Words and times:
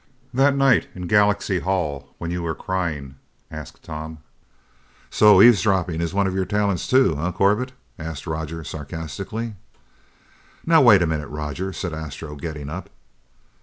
"That 0.33 0.55
night 0.55 0.87
in 0.95 1.05
Galaxy 1.05 1.59
Hall, 1.59 2.15
when 2.17 2.31
you 2.31 2.41
were 2.41 2.55
crying?" 2.55 3.17
asked 3.51 3.83
Tom. 3.83 4.17
"So 5.11 5.43
eavesdropping 5.43 6.01
is 6.01 6.11
one 6.11 6.25
of 6.25 6.33
your 6.33 6.43
talents 6.45 6.87
too, 6.87 7.15
eh, 7.21 7.31
Corbett?" 7.31 7.73
asked 7.99 8.25
Roger 8.25 8.63
sarcastically. 8.63 9.53
"Now, 10.65 10.81
wait 10.81 11.03
a 11.03 11.05
minute, 11.05 11.27
Roger," 11.29 11.71
said 11.71 11.93
Astro, 11.93 12.33
getting 12.33 12.67
up. 12.67 12.89